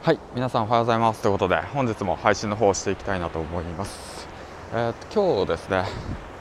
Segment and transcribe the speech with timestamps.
[0.00, 1.22] はい皆さんおはようございます。
[1.22, 4.28] ということで本日も配信の方をしていきたいなと思います。
[4.72, 5.84] えー、今日ですね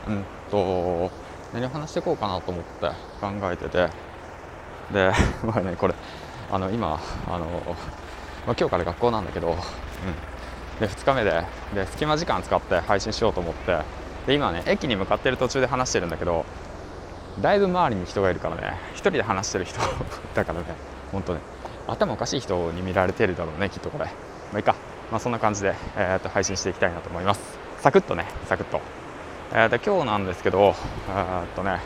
[0.08, 1.10] うんと
[1.54, 2.88] 何を話していこうかなと思って
[3.20, 3.89] 考えてて。
[4.93, 5.12] で
[5.43, 5.96] まあねこれ
[6.51, 7.46] あの今あの、
[8.46, 9.56] まあ、今日から学校なんだけど、うん、
[10.79, 11.44] で2日目で
[11.74, 13.79] で隙間時間使って配信しようと思って。
[14.28, 16.45] で今ね駅に向かってる途中で話してるんだけど
[17.41, 19.80] だいぶ周りに人がいるからね1人で話してる人
[20.35, 20.66] だからね
[21.12, 21.39] 本当ね。
[21.88, 24.05] 頭おかしい人に見られてるだろうねきっとこれ。
[24.05, 24.12] ま
[24.55, 24.76] あいいか、
[25.12, 27.41] まあ、そんな感じで、えー、と配信していきたいなと思います。
[27.82, 28.82] サクッとねサクッと,、
[29.52, 30.76] えー、と今日なんですけど
[31.10, 31.80] えっとね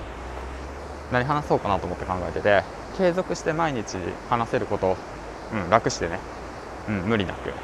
[1.12, 2.64] 何話そうかなと思って考えてて
[2.98, 3.98] 継続して毎日
[4.30, 4.96] 話せること、
[5.54, 6.20] うん、楽してね、
[6.88, 7.56] うん、無理なく、うん、っ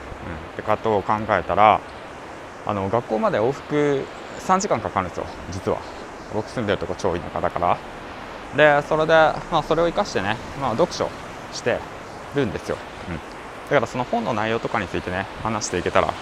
[0.56, 1.80] てことを考えたら
[2.66, 4.04] あの学校まで往復
[4.40, 5.80] 3時間かかるんですよ実は。
[6.34, 7.78] 僕住んでるとこ超田舎だから。
[8.56, 9.14] でそれで、
[9.52, 11.10] まあ、それを生かしてね、まあ、読書
[11.54, 11.80] して
[12.38, 12.78] るんですよ、
[13.10, 13.22] うん、だ
[13.70, 16.14] からその本の内容とかについてね話していけたら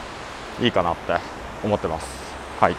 [0.62, 1.18] いいかなって
[1.63, 2.08] 思ってます。
[2.60, 2.76] はい。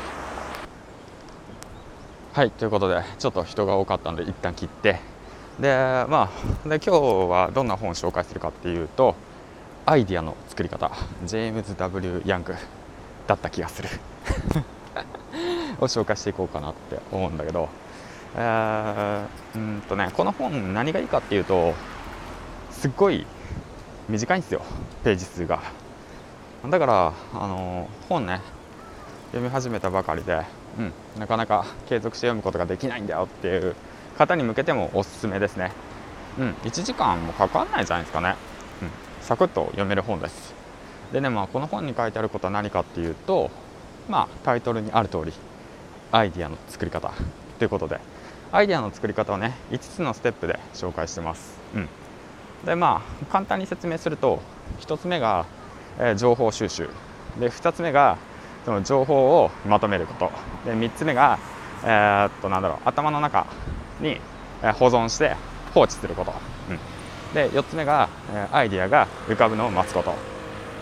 [2.32, 5.00] はいということでちょっと人が多かったので一旦切って。
[5.60, 5.68] で
[6.08, 6.30] ま
[6.64, 6.90] あで今日
[7.30, 9.14] はどんな本を紹介するかっていうと
[9.86, 10.90] アイディアの作り方。
[11.24, 12.54] ジェームズ・ W・ ヤング
[13.26, 13.88] だった気がする。
[15.80, 17.68] を紹介していこうかなって思うんだけど、
[18.34, 21.74] えー、うんとねこの本何がいいかっていうと
[22.76, 23.26] すっごい
[24.08, 24.60] 短いんですよ
[25.02, 25.62] ページ数が。
[26.68, 28.40] だからあの本ね
[29.28, 30.44] 読み始めたばかりで、
[30.78, 33.74] うん、なかなか継続して読むことができないんだよっていう
[34.18, 35.72] 方に向けてもおすすめですね。
[36.38, 38.36] うん1時間もかかんないじゃないですかね、
[38.82, 38.90] うん、
[39.22, 40.54] サクッと読める本です。
[41.12, 43.50] でねまあこの本に書いてあることは何かっていうと
[44.06, 45.32] まあタイトルにある通り
[46.12, 47.12] アイディアの作り方
[47.58, 48.00] ということで
[48.52, 51.88] アイデアの作り方をね5つのステップで紹介してます、うん、
[52.66, 54.40] でまあ簡単に説明すると
[54.80, 55.46] 1つ目が、
[55.98, 56.90] えー、情報収集。
[57.38, 58.18] で2つ目が
[58.64, 60.30] その情報をまとめること。
[60.68, 61.38] で3つ目が、
[61.84, 63.46] えー、っとなんだろう頭の中
[64.00, 64.18] に
[64.78, 65.36] 保存して
[65.72, 66.32] 放置すること、
[66.70, 70.14] うん、で4つ目が、えアイディアが浮かぶのを待つこと。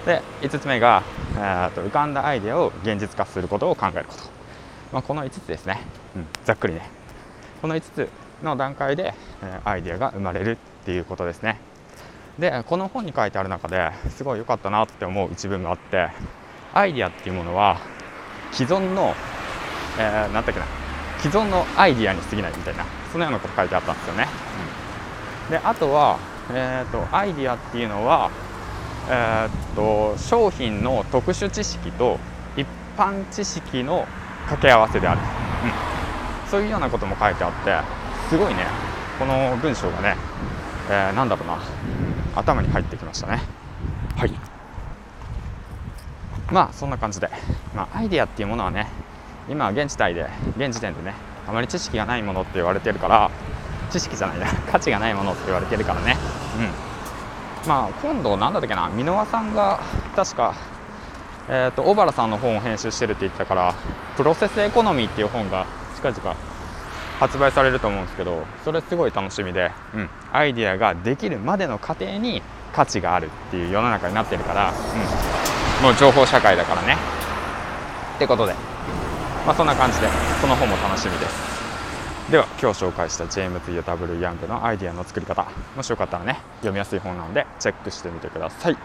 [0.06, 1.02] で5つ目が、
[1.36, 4.22] えー、っと浮かんだアイディアを現実化することを考えること、
[4.92, 5.82] まあ、この5つですね、
[6.16, 6.88] うん、ざっくりね。
[7.60, 8.08] この5つ
[8.42, 11.58] の段階で、えアイディアが生まれるっていうことですね。
[12.38, 16.08] でこの本に書いてある中ですごい良かったなって思う一文があって
[16.72, 17.78] アイディアっていうものは
[18.50, 19.14] 既存の、
[19.98, 20.66] えー、だっけな
[21.20, 24.26] 既存のアイディアに過ぎないみたいなそのようなこと書いてあったんですよね、
[25.46, 26.18] うん、であとは、
[26.50, 28.30] えーと、アイディアっていうのは、
[29.08, 32.18] えーと、商品の特殊知識と
[32.56, 32.66] 一
[32.96, 34.06] 般知識の
[34.46, 35.20] 掛け合わせである、
[36.44, 38.66] うん、そういうようなことも書いてあってすごいね
[39.20, 40.16] この文章がね、
[40.90, 41.83] えー、なんだろうな。
[42.34, 43.40] 頭に入ってきましたね。
[44.16, 44.32] はい。
[46.50, 47.30] まあそんな感じで、
[47.74, 48.86] まあ、アイデアっていうものはね
[49.48, 51.14] 今現時点で現時点でね
[51.48, 53.30] あまり知識がないものって言われてるから
[53.90, 56.16] 知識じゃないな 価値がないものって言われてるからね。
[56.58, 57.68] うん。
[57.68, 59.80] まあ今度何だったっけな箕輪さんが
[60.14, 60.54] 確か
[61.46, 63.74] えーと、小原さんの本を編集してるって言ってたから
[64.16, 66.36] 「プロセスエコノミー」っていう本が近々
[67.20, 72.42] 発売されると思うんですけどそれすごい楽しみで、うん、アイデアができるまでの過程に
[72.72, 76.96] 価値があるっていう世の中になってるから、うん、もう情報社会だからね。
[78.16, 78.54] ってことで、
[79.46, 80.08] まあ、そんな感じで
[80.40, 81.54] その本も楽しみです。
[82.30, 88.76] では今日紹介したジェームズ・ユ W・ ヤングのアイデアの作り方もしよかったらね読みやすい本なのでチェックしてみてください。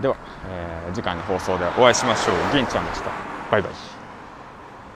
[0.00, 0.16] では、
[0.48, 2.36] えー、次回の放送でお会いしましょう。
[2.54, 3.10] 銀ちゃんでした。
[3.50, 3.95] バイバイ。